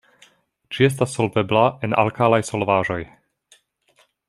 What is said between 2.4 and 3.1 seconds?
solvaĵoj.